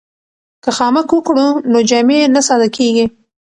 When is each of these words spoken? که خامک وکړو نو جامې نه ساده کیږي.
که 0.63 0.69
خامک 0.77 1.07
وکړو 1.13 1.47
نو 1.71 1.79
جامې 1.89 2.19
نه 2.35 2.41
ساده 2.47 2.67
کیږي. 2.77 3.05